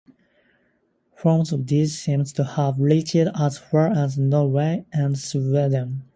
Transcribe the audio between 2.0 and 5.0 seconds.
to have reached as far as Norway